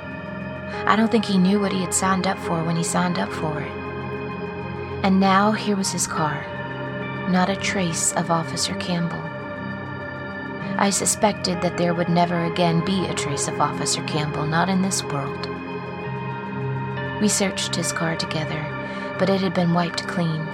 I 0.85 0.95
don't 0.95 1.11
think 1.11 1.25
he 1.25 1.37
knew 1.37 1.59
what 1.59 1.73
he 1.73 1.81
had 1.81 1.93
signed 1.93 2.27
up 2.27 2.37
for 2.37 2.63
when 2.63 2.75
he 2.75 2.83
signed 2.83 3.19
up 3.19 3.31
for 3.31 3.59
it. 3.59 3.76
And 5.03 5.19
now 5.19 5.51
here 5.51 5.75
was 5.75 5.91
his 5.91 6.07
car, 6.07 6.45
not 7.29 7.49
a 7.49 7.55
trace 7.55 8.13
of 8.13 8.31
Officer 8.31 8.75
Campbell. 8.75 9.21
I 10.79 10.89
suspected 10.91 11.61
that 11.61 11.77
there 11.77 11.93
would 11.93 12.09
never 12.09 12.45
again 12.45 12.85
be 12.85 13.05
a 13.05 13.13
trace 13.13 13.47
of 13.47 13.59
Officer 13.59 14.03
Campbell, 14.03 14.45
not 14.45 14.69
in 14.69 14.81
this 14.81 15.03
world. 15.03 15.49
We 17.19 17.29
searched 17.29 17.75
his 17.75 17.91
car 17.91 18.15
together, 18.15 18.63
but 19.17 19.29
it 19.29 19.41
had 19.41 19.53
been 19.53 19.73
wiped 19.73 20.07
clean. 20.07 20.45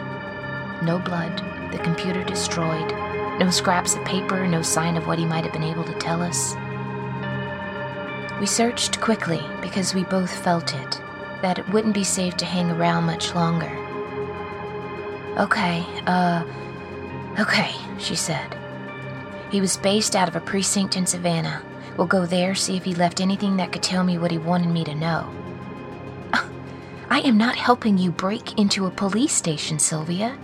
No 0.82 0.98
blood, 1.04 1.42
the 1.72 1.80
computer 1.80 2.24
destroyed, 2.24 2.92
no 3.40 3.50
scraps 3.50 3.96
of 3.96 4.06
paper, 4.06 4.48
no 4.48 4.62
sign 4.62 4.96
of 4.96 5.08
what 5.08 5.20
he 5.20 5.26
might 5.26 5.44
have 5.44 5.54
been 5.54 5.64
able 5.64 5.84
to 5.84 5.94
tell 5.96 6.22
us. 6.22 6.56
We 8.40 8.46
searched 8.46 9.02
quickly 9.02 9.42
because 9.62 9.94
we 9.94 10.04
both 10.06 10.34
felt 10.44 10.74
it, 10.74 11.02
that 11.42 11.60
it 11.60 11.68
wouldn't 11.70 11.96
be 11.96 12.04
safe 12.04 12.38
to 12.38 12.46
hang 12.46 12.72
around 12.72 13.06
much 13.06 13.36
longer. 13.36 13.83
Okay, 15.38 15.84
uh, 16.06 16.44
okay, 17.40 17.74
she 17.98 18.16
said. 18.16 18.56
He 19.50 19.62
was 19.62 19.78
based 19.78 20.16
out 20.16 20.28
of 20.28 20.36
a 20.36 20.40
precinct 20.40 20.96
in 20.96 21.08
Savannah. 21.08 21.64
We'll 21.98 22.06
go 22.06 22.28
there, 22.28 22.54
see 22.54 22.78
if 22.78 22.84
he 22.84 22.94
left 22.94 23.20
anything 23.20 23.58
that 23.58 23.72
could 23.72 23.82
tell 23.82 24.04
me 24.04 24.20
what 24.20 24.30
he 24.30 24.38
wanted 24.38 24.70
me 24.70 24.84
to 24.84 24.94
know. 24.94 25.28
I 27.10 27.22
am 27.22 27.36
not 27.36 27.56
helping 27.56 27.98
you 27.98 28.12
break 28.12 28.60
into 28.60 28.86
a 28.86 28.92
police 28.92 29.34
station, 29.34 29.80
Sylvia. 29.80 30.38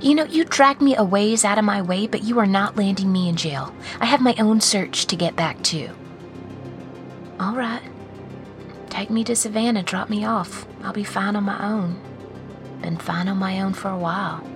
You 0.00 0.14
know, 0.14 0.24
you 0.24 0.44
dragged 0.44 0.80
me 0.80 0.94
a 0.94 1.02
ways 1.02 1.44
out 1.44 1.58
of 1.58 1.64
my 1.64 1.82
way, 1.82 2.06
but 2.06 2.22
you 2.22 2.38
are 2.38 2.46
not 2.46 2.76
landing 2.76 3.10
me 3.10 3.28
in 3.28 3.34
jail. 3.34 3.74
I 4.00 4.06
have 4.06 4.20
my 4.20 4.36
own 4.38 4.60
search 4.60 5.06
to 5.06 5.16
get 5.16 5.34
back 5.34 5.60
to. 5.64 5.88
All 7.40 7.56
right. 7.56 7.82
Take 8.88 9.10
me 9.10 9.24
to 9.24 9.34
Savannah, 9.34 9.82
drop 9.82 10.08
me 10.08 10.24
off. 10.24 10.64
I'll 10.84 10.92
be 10.92 11.02
fine 11.02 11.34
on 11.34 11.42
my 11.42 11.60
own 11.68 12.00
been 12.86 12.96
fine 12.96 13.26
on 13.26 13.36
my 13.36 13.60
own 13.62 13.72
for 13.72 13.90
a 13.90 13.98
while. 13.98 14.48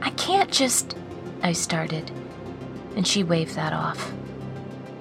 I 0.00 0.08
can't 0.12 0.50
just. 0.50 0.96
I 1.42 1.52
started, 1.52 2.10
and 2.96 3.06
she 3.06 3.22
waved 3.22 3.54
that 3.54 3.74
off. 3.74 4.10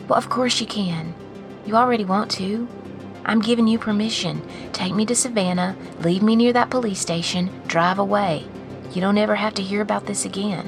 Well, 0.10 0.18
of 0.18 0.30
course 0.30 0.60
you 0.60 0.68
can. 0.68 1.14
You 1.66 1.78
already 1.78 2.04
want 2.04 2.30
to. 2.32 2.68
I'm 3.24 3.40
giving 3.40 3.66
you 3.66 3.80
permission. 3.80 4.42
Take 4.74 4.94
me 4.94 5.06
to 5.06 5.16
Savannah, 5.16 5.78
leave 6.00 6.22
me 6.22 6.36
near 6.36 6.52
that 6.52 6.70
police 6.70 7.00
station, 7.00 7.50
drive 7.68 7.98
away. 7.98 8.46
You 8.92 9.00
don't 9.00 9.18
ever 9.18 9.36
have 9.36 9.54
to 9.54 9.64
hear 9.64 9.80
about 9.80 10.06
this 10.06 10.26
again. 10.26 10.68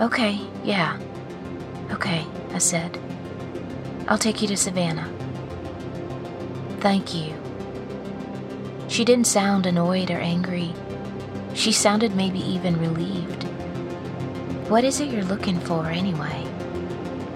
Okay, 0.00 0.40
yeah. 0.64 0.98
Okay, 1.92 2.26
I 2.52 2.58
said. 2.58 2.98
I'll 4.08 4.18
take 4.18 4.42
you 4.42 4.48
to 4.48 4.56
Savannah. 4.56 5.08
Thank 6.80 7.14
you. 7.14 7.35
She 8.96 9.04
didn't 9.04 9.26
sound 9.26 9.66
annoyed 9.66 10.10
or 10.10 10.18
angry. 10.18 10.72
She 11.52 11.70
sounded 11.70 12.16
maybe 12.16 12.38
even 12.38 12.80
relieved. 12.80 13.42
What 14.70 14.84
is 14.84 15.00
it 15.00 15.10
you're 15.10 15.22
looking 15.22 15.60
for, 15.60 15.90
anyway? 15.90 16.44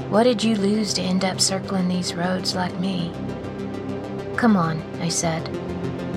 What 0.08 0.22
did 0.22 0.42
you 0.42 0.56
lose 0.56 0.94
to 0.94 1.02
end 1.02 1.22
up 1.22 1.38
circling 1.38 1.86
these 1.86 2.14
roads 2.14 2.54
like 2.54 2.74
me? 2.80 3.12
Come 4.36 4.56
on, 4.56 4.80
I 5.02 5.10
said, 5.10 5.50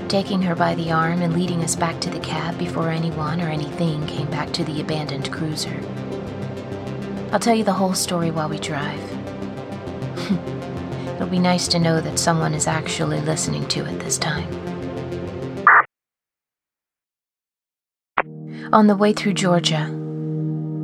taking 0.07 0.41
her 0.43 0.55
by 0.55 0.75
the 0.75 0.93
arm 0.93 1.21
and 1.21 1.33
leading 1.33 1.62
us 1.62 1.75
back 1.75 2.00
to 2.00 2.09
the 2.09 2.21
cab 2.21 2.57
before 2.57 2.89
anyone 2.89 3.41
or 3.41 3.50
anything 3.50 4.07
came 4.07 4.31
back 4.31 4.53
to 4.53 4.63
the 4.63 4.79
abandoned 4.79 5.29
cruiser. 5.29 5.77
I'll 7.33 7.39
tell 7.39 7.53
you 7.53 7.65
the 7.65 7.73
whole 7.73 7.95
story 7.95 8.31
while 8.31 8.47
we 8.47 8.59
drive. 8.59 9.03
It'll 11.15 11.27
be 11.27 11.38
nice 11.38 11.67
to 11.67 11.79
know 11.79 12.00
that 12.00 12.17
someone 12.17 12.53
is 12.53 12.65
actually 12.65 13.19
listening 13.19 13.67
to 13.67 13.85
it 13.85 14.00
this 14.00 14.17
time. 14.17 14.42
On 18.72 18.88
the 18.88 18.96
way 18.96 19.13
through 19.13 19.34
Georgia, 19.34 19.91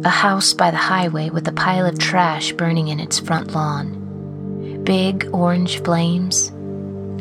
a 0.03 0.09
house 0.09 0.53
by 0.53 0.69
the 0.69 0.77
highway 0.77 1.29
with 1.29 1.47
a 1.47 1.51
pile 1.51 1.85
of 1.85 1.97
trash 1.97 2.51
burning 2.51 2.89
in 2.89 2.99
its 2.99 3.19
front 3.19 3.53
lawn. 3.53 4.83
Big 4.83 5.27
orange 5.33 5.81
flames, 5.83 6.51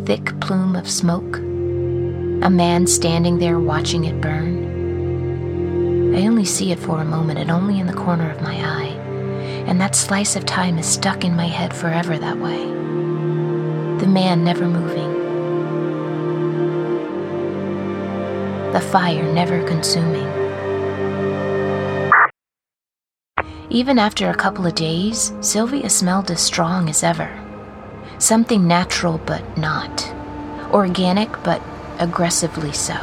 thick 0.04 0.38
plume 0.40 0.76
of 0.76 0.90
smoke, 0.90 1.36
a 1.36 2.50
man 2.50 2.86
standing 2.86 3.38
there 3.38 3.58
watching 3.58 4.04
it 4.04 4.20
burn. 4.20 6.14
I 6.14 6.26
only 6.26 6.44
see 6.44 6.72
it 6.72 6.78
for 6.78 7.00
a 7.00 7.04
moment 7.04 7.38
and 7.38 7.50
only 7.50 7.78
in 7.78 7.86
the 7.86 7.92
corner 7.94 8.30
of 8.30 8.42
my 8.42 8.56
eye, 8.56 8.96
and 9.66 9.80
that 9.80 9.96
slice 9.96 10.36
of 10.36 10.44
time 10.44 10.78
is 10.78 10.86
stuck 10.86 11.24
in 11.24 11.36
my 11.36 11.46
head 11.46 11.74
forever 11.74 12.18
that 12.18 12.38
way. 12.38 12.64
The 13.98 14.06
man 14.06 14.44
never 14.44 14.66
moving, 14.66 15.12
the 18.72 18.80
fire 18.80 19.32
never 19.32 19.66
consuming. 19.66 20.37
Even 23.70 23.98
after 23.98 24.30
a 24.30 24.34
couple 24.34 24.66
of 24.66 24.74
days, 24.74 25.32
Sylvia 25.40 25.90
smelled 25.90 26.30
as 26.30 26.40
strong 26.40 26.88
as 26.88 27.02
ever. 27.02 27.28
Something 28.18 28.66
natural 28.66 29.18
but 29.18 29.58
not. 29.58 30.10
Organic 30.72 31.30
but 31.42 31.62
aggressively 31.98 32.72
so. 32.72 32.94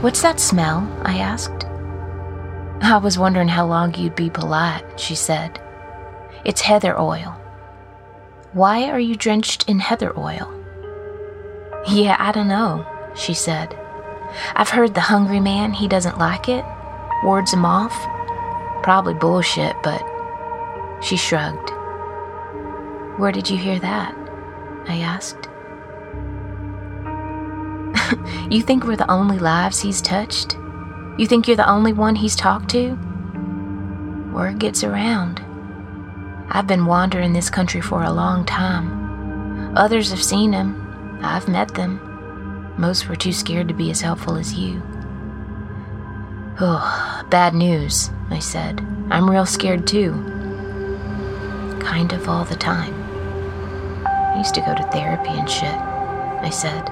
What's 0.00 0.22
that 0.22 0.38
smell? 0.38 0.88
I 1.04 1.18
asked. 1.18 1.64
I 2.82 2.98
was 2.98 3.18
wondering 3.18 3.48
how 3.48 3.66
long 3.66 3.94
you'd 3.94 4.16
be 4.16 4.30
polite, 4.30 4.84
she 4.98 5.14
said. 5.14 5.60
It's 6.44 6.60
heather 6.60 6.98
oil. 6.98 7.38
Why 8.52 8.90
are 8.90 9.00
you 9.00 9.16
drenched 9.16 9.68
in 9.68 9.78
heather 9.78 10.12
oil? 10.18 10.52
Yeah, 11.88 12.16
I 12.18 12.32
don't 12.32 12.48
know, 12.48 12.86
she 13.14 13.34
said. 13.34 13.76
I've 14.54 14.70
heard 14.70 14.94
the 14.94 15.00
hungry 15.00 15.40
man, 15.40 15.72
he 15.72 15.88
doesn't 15.88 16.18
like 16.18 16.48
it, 16.48 16.64
wards 17.24 17.52
him 17.52 17.64
off. 17.64 17.94
Probably 18.82 19.14
bullshit, 19.14 19.76
but 19.82 20.02
she 21.00 21.16
shrugged. 21.16 21.70
Where 23.18 23.32
did 23.32 23.48
you 23.50 23.56
hear 23.56 23.78
that? 23.78 24.14
I 24.88 24.98
asked. 24.98 25.48
you 28.50 28.62
think 28.62 28.84
we're 28.84 28.96
the 28.96 29.10
only 29.10 29.38
lives 29.38 29.80
he's 29.80 30.00
touched? 30.00 30.56
You 31.18 31.26
think 31.26 31.46
you're 31.46 31.56
the 31.56 31.70
only 31.70 31.92
one 31.92 32.16
he's 32.16 32.34
talked 32.34 32.70
to? 32.70 32.98
Word 34.32 34.58
gets 34.58 34.82
around. 34.82 35.40
I've 36.50 36.66
been 36.66 36.86
wandering 36.86 37.32
this 37.32 37.50
country 37.50 37.80
for 37.80 38.02
a 38.02 38.12
long 38.12 38.44
time. 38.44 39.76
Others 39.76 40.10
have 40.10 40.22
seen 40.22 40.52
him. 40.52 41.20
I've 41.22 41.48
met 41.48 41.74
them. 41.74 42.74
Most 42.76 43.08
were 43.08 43.16
too 43.16 43.32
scared 43.32 43.68
to 43.68 43.74
be 43.74 43.90
as 43.90 44.00
helpful 44.00 44.36
as 44.36 44.54
you. 44.54 44.82
Oh, 46.60 47.24
bad 47.30 47.54
news, 47.54 48.10
I 48.32 48.38
said. 48.38 48.80
I'm 49.10 49.30
real 49.30 49.46
scared 49.46 49.86
too. 49.86 50.12
Kind 51.80 52.12
of 52.12 52.28
all 52.28 52.44
the 52.44 52.56
time. 52.56 52.94
I 54.06 54.38
used 54.38 54.54
to 54.54 54.60
go 54.62 54.74
to 54.74 54.82
therapy 54.90 55.30
and 55.30 55.48
shit, 55.48 55.74
I 55.74 56.50
said. 56.50 56.88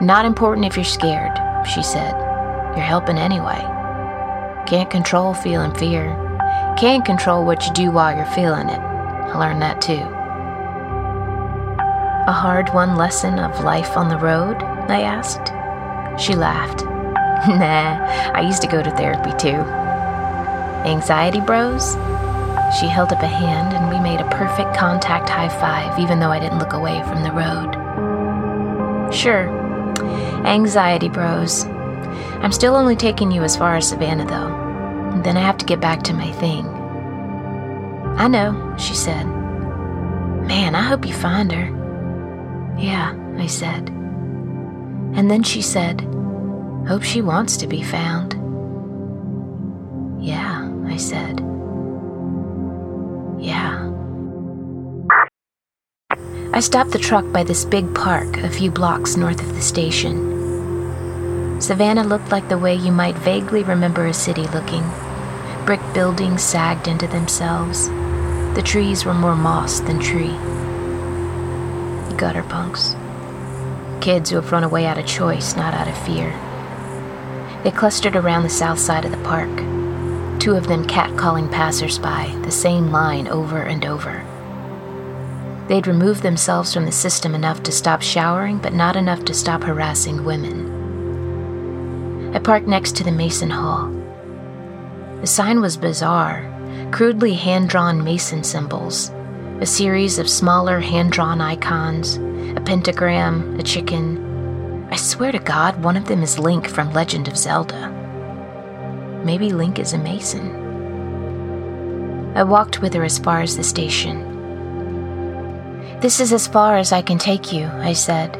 Not 0.00 0.26
important 0.26 0.66
if 0.66 0.76
you're 0.76 0.84
scared, 0.84 1.32
she 1.66 1.82
said. 1.82 2.12
You're 2.76 2.84
helping 2.84 3.16
anyway. 3.16 3.62
Can't 4.66 4.90
control 4.90 5.32
feeling 5.32 5.74
fear. 5.74 6.14
Can't 6.76 7.04
control 7.04 7.44
what 7.44 7.64
you 7.66 7.72
do 7.72 7.90
while 7.92 8.14
you're 8.14 8.26
feeling 8.26 8.68
it. 8.68 8.80
I 8.80 9.38
learned 9.38 9.62
that 9.62 9.80
too. 9.80 10.04
A 12.28 12.32
hard 12.32 12.74
won 12.74 12.96
lesson 12.96 13.38
of 13.38 13.62
life 13.62 13.96
on 13.96 14.08
the 14.08 14.18
road? 14.18 14.56
I 14.90 15.02
asked. 15.02 15.52
She 16.20 16.34
laughed. 16.34 16.95
nah, 17.48 18.32
I 18.34 18.40
used 18.40 18.62
to 18.62 18.68
go 18.68 18.82
to 18.82 18.90
therapy 18.90 19.30
too. 19.38 19.56
Anxiety 20.86 21.40
bros? 21.40 21.94
She 22.80 22.88
held 22.88 23.12
up 23.12 23.22
a 23.22 23.26
hand 23.26 23.72
and 23.72 23.88
we 23.88 24.00
made 24.00 24.20
a 24.20 24.28
perfect 24.30 24.76
contact 24.76 25.28
high 25.28 25.48
five, 25.48 25.98
even 25.98 26.18
though 26.18 26.32
I 26.32 26.40
didn't 26.40 26.58
look 26.58 26.72
away 26.72 27.02
from 27.04 27.22
the 27.22 27.30
road. 27.30 29.14
Sure, 29.14 29.48
anxiety 30.44 31.08
bros. 31.08 31.64
I'm 31.64 32.52
still 32.52 32.74
only 32.74 32.96
taking 32.96 33.30
you 33.30 33.42
as 33.42 33.56
far 33.56 33.76
as 33.76 33.88
Savannah, 33.88 34.26
though. 34.26 35.22
Then 35.22 35.36
I 35.36 35.40
have 35.40 35.58
to 35.58 35.64
get 35.64 35.80
back 35.80 36.02
to 36.04 36.12
my 36.12 36.30
thing. 36.32 36.66
I 38.16 38.28
know, 38.28 38.74
she 38.78 38.94
said. 38.94 39.24
Man, 39.24 40.74
I 40.74 40.82
hope 40.82 41.06
you 41.06 41.14
find 41.14 41.50
her. 41.52 42.76
Yeah, 42.78 43.16
I 43.38 43.46
said. 43.46 43.88
And 45.14 45.30
then 45.30 45.42
she 45.42 45.62
said, 45.62 46.02
Hope 46.88 47.02
she 47.02 47.20
wants 47.20 47.56
to 47.56 47.66
be 47.66 47.82
found. 47.82 48.34
Yeah, 50.24 50.70
I 50.86 50.96
said. 50.96 51.40
Yeah. 53.40 53.92
I 56.52 56.60
stopped 56.60 56.92
the 56.92 57.00
truck 57.00 57.30
by 57.32 57.42
this 57.42 57.64
big 57.64 57.92
park 57.92 58.36
a 58.36 58.48
few 58.48 58.70
blocks 58.70 59.16
north 59.16 59.40
of 59.40 59.52
the 59.54 59.60
station. 59.60 61.60
Savannah 61.60 62.04
looked 62.04 62.30
like 62.30 62.48
the 62.48 62.56
way 62.56 62.76
you 62.76 62.92
might 62.92 63.18
vaguely 63.18 63.64
remember 63.64 64.06
a 64.06 64.14
city 64.14 64.46
looking. 64.48 64.88
Brick 65.64 65.80
buildings 65.92 66.42
sagged 66.42 66.86
into 66.86 67.08
themselves. 67.08 67.88
The 68.54 68.62
trees 68.64 69.04
were 69.04 69.12
more 69.12 69.34
moss 69.34 69.80
than 69.80 69.98
tree. 69.98 70.36
Gutter 72.16 72.44
punks. 72.44 72.94
Kids 74.00 74.30
who 74.30 74.36
have 74.36 74.52
run 74.52 74.62
away 74.62 74.86
out 74.86 74.98
of 74.98 75.06
choice, 75.06 75.56
not 75.56 75.74
out 75.74 75.88
of 75.88 76.06
fear. 76.06 76.32
They 77.62 77.70
clustered 77.70 78.16
around 78.16 78.42
the 78.42 78.48
south 78.48 78.78
side 78.78 79.04
of 79.04 79.10
the 79.10 79.16
park, 79.18 79.50
two 80.38 80.54
of 80.54 80.66
them 80.66 80.86
catcalling 80.86 81.50
passersby, 81.50 82.34
the 82.42 82.50
same 82.50 82.90
line 82.90 83.28
over 83.28 83.62
and 83.62 83.84
over. 83.84 84.24
They'd 85.68 85.86
removed 85.86 86.22
themselves 86.22 86.72
from 86.72 86.84
the 86.84 86.92
system 86.92 87.34
enough 87.34 87.62
to 87.64 87.72
stop 87.72 88.02
showering, 88.02 88.58
but 88.58 88.72
not 88.72 88.96
enough 88.96 89.24
to 89.24 89.34
stop 89.34 89.62
harassing 89.62 90.24
women. 90.24 90.74
I 92.34 92.38
parked 92.38 92.68
next 92.68 92.96
to 92.96 93.04
the 93.04 93.12
Mason 93.12 93.50
Hall. 93.50 93.92
The 95.20 95.26
sign 95.26 95.60
was 95.60 95.76
bizarre 95.76 96.52
crudely 96.92 97.34
hand 97.34 97.68
drawn 97.68 98.02
Mason 98.02 98.44
symbols, 98.44 99.10
a 99.60 99.66
series 99.66 100.18
of 100.18 100.28
smaller 100.28 100.80
hand 100.80 101.12
drawn 101.12 101.40
icons, 101.40 102.16
a 102.56 102.60
pentagram, 102.64 103.58
a 103.58 103.62
chicken, 103.62 104.25
I 104.90 104.96
swear 104.96 105.32
to 105.32 105.38
God, 105.38 105.82
one 105.82 105.96
of 105.96 106.06
them 106.06 106.22
is 106.22 106.38
Link 106.38 106.68
from 106.68 106.92
Legend 106.92 107.28
of 107.28 107.36
Zelda. 107.36 107.90
Maybe 109.24 109.50
Link 109.50 109.78
is 109.78 109.92
a 109.92 109.98
mason. 109.98 110.64
I 112.36 112.44
walked 112.44 112.80
with 112.80 112.94
her 112.94 113.02
as 113.02 113.18
far 113.18 113.40
as 113.40 113.56
the 113.56 113.64
station. 113.64 114.22
This 116.00 116.20
is 116.20 116.32
as 116.32 116.46
far 116.46 116.76
as 116.76 116.92
I 116.92 117.02
can 117.02 117.18
take 117.18 117.52
you, 117.52 117.66
I 117.66 117.94
said. 117.94 118.36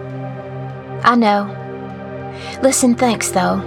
I 1.02 1.16
know. 1.16 1.52
Listen, 2.62 2.94
thanks, 2.94 3.30
though. 3.30 3.60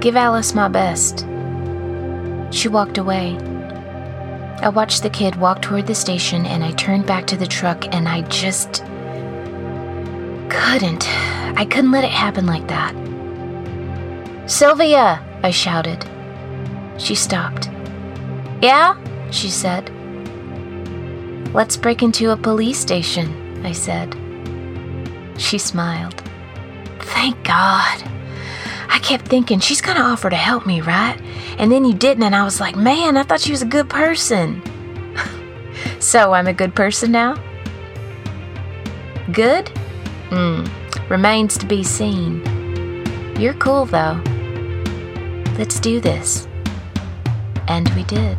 Give 0.00 0.16
Alice 0.16 0.54
my 0.54 0.68
best. 0.68 1.26
She 2.50 2.68
walked 2.68 2.98
away. 2.98 3.38
I 4.60 4.68
watched 4.68 5.02
the 5.02 5.10
kid 5.10 5.36
walk 5.36 5.62
toward 5.62 5.86
the 5.86 5.94
station 5.94 6.46
and 6.46 6.64
I 6.64 6.72
turned 6.72 7.06
back 7.06 7.26
to 7.28 7.36
the 7.36 7.46
truck 7.46 7.94
and 7.94 8.08
I 8.08 8.22
just 8.22 8.84
couldn't. 10.48 11.08
I 11.56 11.64
couldn't 11.64 11.92
let 11.92 12.04
it 12.04 12.10
happen 12.10 12.46
like 12.46 12.66
that. 12.68 12.94
Sylvia! 14.50 15.22
I 15.42 15.50
shouted. 15.50 16.04
She 16.98 17.14
stopped. 17.14 17.68
Yeah? 18.60 18.96
She 19.30 19.50
said. 19.50 19.90
Let's 21.54 21.76
break 21.76 22.02
into 22.02 22.30
a 22.30 22.36
police 22.36 22.78
station, 22.78 23.64
I 23.64 23.72
said. 23.72 24.16
She 25.36 25.58
smiled. 25.58 26.22
Thank 27.00 27.42
God. 27.44 28.02
I 28.88 28.98
kept 29.02 29.26
thinking, 29.26 29.60
she's 29.60 29.80
gonna 29.80 30.00
offer 30.00 30.30
to 30.30 30.36
help 30.36 30.66
me, 30.66 30.80
right? 30.80 31.20
And 31.58 31.70
then 31.70 31.84
you 31.84 31.94
didn't, 31.94 32.22
and 32.22 32.34
I 32.34 32.44
was 32.44 32.60
like, 32.60 32.76
man, 32.76 33.16
I 33.16 33.22
thought 33.22 33.40
she 33.40 33.50
was 33.50 33.62
a 33.62 33.66
good 33.66 33.90
person. 33.90 34.62
so 36.00 36.32
I'm 36.32 36.46
a 36.46 36.52
good 36.52 36.74
person 36.74 37.12
now? 37.12 37.36
Good? 39.32 39.68
Hmm 40.30 40.64
remains 41.12 41.58
to 41.58 41.66
be 41.66 41.84
seen. 41.84 42.42
You're 43.38 43.52
cool, 43.54 43.84
though. 43.84 44.18
Let's 45.58 45.78
do 45.78 46.00
this. 46.00 46.48
And 47.68 47.86
we 47.90 48.04
did. 48.04 48.38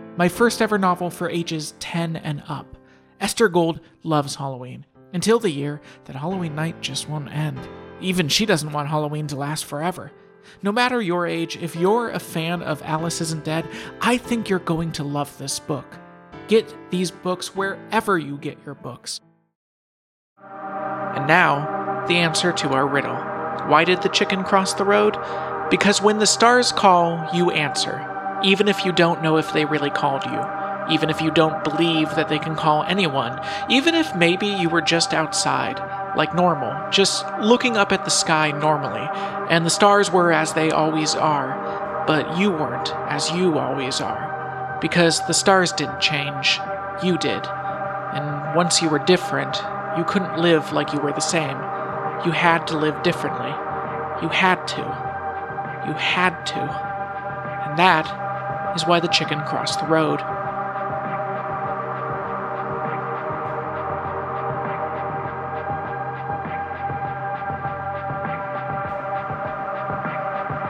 my 0.17 0.27
first 0.27 0.61
ever 0.61 0.77
novel 0.77 1.09
for 1.09 1.29
ages 1.29 1.73
10 1.79 2.17
and 2.17 2.43
up. 2.47 2.77
Esther 3.19 3.49
Gold 3.49 3.79
loves 4.03 4.35
Halloween, 4.35 4.85
until 5.13 5.39
the 5.39 5.51
year 5.51 5.81
that 6.05 6.15
Halloween 6.15 6.55
night 6.55 6.81
just 6.81 7.07
won't 7.07 7.31
end. 7.33 7.59
Even 8.01 8.27
she 8.27 8.45
doesn't 8.45 8.71
want 8.71 8.89
Halloween 8.89 9.27
to 9.27 9.35
last 9.35 9.65
forever. 9.65 10.11
No 10.63 10.71
matter 10.71 11.01
your 11.01 11.27
age, 11.27 11.57
if 11.57 11.75
you're 11.75 12.09
a 12.09 12.19
fan 12.19 12.63
of 12.63 12.81
Alice 12.81 13.21
Isn't 13.21 13.43
Dead, 13.43 13.65
I 14.01 14.17
think 14.17 14.49
you're 14.49 14.59
going 14.59 14.91
to 14.93 15.03
love 15.03 15.37
this 15.37 15.59
book. 15.59 15.85
Get 16.47 16.75
these 16.89 17.11
books 17.11 17.55
wherever 17.55 18.17
you 18.17 18.37
get 18.37 18.57
your 18.65 18.75
books. 18.75 19.21
And 20.41 21.27
now, 21.27 22.03
the 22.07 22.15
answer 22.15 22.51
to 22.51 22.69
our 22.69 22.87
riddle. 22.87 23.15
Why 23.69 23.83
did 23.83 24.01
the 24.01 24.09
chicken 24.09 24.43
cross 24.43 24.73
the 24.73 24.83
road? 24.83 25.15
Because 25.69 26.01
when 26.01 26.17
the 26.17 26.25
stars 26.25 26.71
call, 26.71 27.29
you 27.33 27.51
answer 27.51 28.10
even 28.43 28.67
if 28.67 28.85
you 28.85 28.91
don't 28.91 29.21
know 29.21 29.37
if 29.37 29.53
they 29.53 29.65
really 29.65 29.89
called 29.89 30.25
you, 30.25 30.41
even 30.89 31.09
if 31.09 31.21
you 31.21 31.31
don't 31.31 31.63
believe 31.63 32.15
that 32.15 32.27
they 32.27 32.39
can 32.39 32.55
call 32.55 32.83
anyone, 32.83 33.39
even 33.69 33.95
if 33.95 34.15
maybe 34.15 34.47
you 34.47 34.69
were 34.69 34.81
just 34.81 35.13
outside, 35.13 35.79
like 36.15 36.33
normal, 36.33 36.89
just 36.91 37.25
looking 37.39 37.77
up 37.77 37.91
at 37.91 38.03
the 38.03 38.11
sky 38.11 38.51
normally, 38.51 39.07
and 39.49 39.65
the 39.65 39.69
stars 39.69 40.11
were 40.11 40.31
as 40.31 40.53
they 40.53 40.71
always 40.71 41.15
are, 41.15 42.03
but 42.07 42.37
you 42.37 42.51
weren't 42.51 42.93
as 43.07 43.31
you 43.31 43.57
always 43.57 44.01
are. 44.01 44.77
Because 44.81 45.25
the 45.27 45.33
stars 45.33 45.71
didn't 45.71 46.01
change, 46.01 46.59
you 47.03 47.17
did. 47.17 47.45
And 47.45 48.55
once 48.55 48.81
you 48.81 48.89
were 48.89 48.99
different, 48.99 49.61
you 49.97 50.03
couldn't 50.03 50.39
live 50.39 50.71
like 50.73 50.91
you 50.93 50.99
were 50.99 51.13
the 51.13 51.21
same. 51.21 51.57
You 52.25 52.31
had 52.31 52.67
to 52.67 52.77
live 52.77 53.01
differently. 53.03 53.51
You 54.21 54.29
had 54.29 54.67
to. 54.69 54.81
You 55.87 55.93
had 55.93 56.45
to. 56.47 56.59
And 56.59 57.79
that 57.79 58.30
is 58.75 58.85
why 58.85 58.99
the 58.99 59.07
chicken 59.07 59.41
crossed 59.41 59.79
the 59.79 59.87
road. 59.87 60.21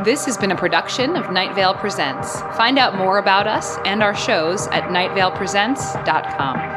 This 0.03 0.25
has 0.25 0.35
been 0.35 0.51
a 0.51 0.55
production 0.55 1.15
of 1.15 1.31
Night 1.31 1.53
Vale 1.53 1.75
Presents. 1.75 2.41
Find 2.57 2.79
out 2.79 2.95
more 2.97 3.19
about 3.19 3.45
us 3.45 3.77
and 3.85 4.01
our 4.01 4.15
shows 4.15 4.65
at 4.69 4.85
nightvalepresents.com. 4.85 6.70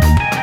you 0.00 0.37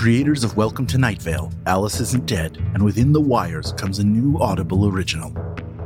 creators 0.00 0.44
of 0.44 0.56
Welcome 0.56 0.86
to 0.86 0.96
Night 0.96 1.20
Vale, 1.20 1.52
Alice 1.66 2.00
Isn't 2.00 2.24
Dead, 2.24 2.56
and 2.72 2.82
Within 2.82 3.12
the 3.12 3.20
Wires 3.20 3.74
comes 3.74 3.98
a 3.98 4.02
new 4.02 4.40
Audible 4.40 4.88
original, 4.88 5.30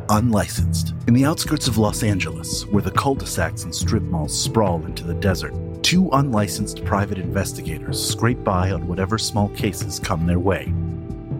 Unlicensed. 0.08 0.94
In 1.08 1.14
the 1.14 1.24
outskirts 1.24 1.66
of 1.66 1.78
Los 1.78 2.04
Angeles, 2.04 2.64
where 2.66 2.80
the 2.80 2.92
cul-de-sacs 2.92 3.64
and 3.64 3.74
strip 3.74 4.04
malls 4.04 4.40
sprawl 4.40 4.84
into 4.86 5.02
the 5.02 5.14
desert, 5.14 5.52
two 5.82 6.10
unlicensed 6.12 6.84
private 6.84 7.18
investigators 7.18 8.00
scrape 8.00 8.44
by 8.44 8.70
on 8.70 8.86
whatever 8.86 9.18
small 9.18 9.48
cases 9.48 9.98
come 9.98 10.28
their 10.28 10.38
way. 10.38 10.66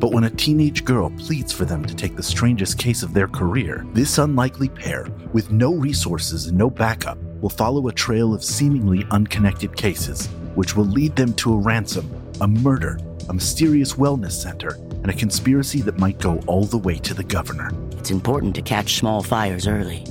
But 0.01 0.11
when 0.11 0.25
a 0.25 0.31
teenage 0.31 0.85
girl 0.85 1.11
pleads 1.11 1.53
for 1.53 1.65
them 1.65 1.85
to 1.85 1.95
take 1.95 2.17
the 2.17 2.25
strangest 2.25 2.77
case 2.77 3.05
of 3.05 3.15
their 3.15 3.29
career, 3.29 3.87
this 3.93 4.19
unlikely 4.19 4.71
pair, 4.71 5.07
with 5.33 5.53
no 5.53 5.75
resources 5.75 6.47
and 6.47 6.59
no 6.59 6.71
backup, 6.71 7.19
will 7.41 7.51
follow 7.51 7.87
a 7.87 7.93
trail 7.93 8.35
of 8.35 8.43
seemingly 8.43 9.07
unconnected 9.13 9.77
cases, 9.77 10.27
which 10.57 10.75
will 10.75 10.87
lead 10.87 11.15
them 11.15 11.33
to 11.35 11.55
a 11.55 11.57
ransom, 11.57 12.11
a 12.41 12.49
murder, 12.49 12.99
a 13.29 13.35
mysterious 13.35 13.95
wellness 13.95 14.33
center, 14.33 14.75
and 15.03 15.11
a 15.11 15.15
conspiracy 15.15 15.81
that 15.83 15.99
might 15.99 16.19
go 16.19 16.41
all 16.47 16.65
the 16.65 16.79
way 16.79 16.99
to 16.99 17.15
the 17.15 17.25
governor. 17.25 17.71
It's 17.93 18.11
important 18.11 18.55
to 18.57 18.63
catch 18.63 18.97
small 18.97 19.23
fires 19.23 19.67
early. 19.67 20.05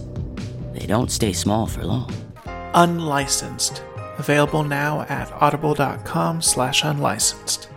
They 0.73 0.85
don't 0.85 1.11
stay 1.11 1.33
small 1.33 1.67
for 1.67 1.83
long. 1.83 2.11
Unlicensed. 2.73 3.83
Available 4.17 4.63
now 4.63 5.01
at 5.01 5.31
audible.com 5.33 6.41
slash 6.41 6.83
unlicensed. 6.83 7.69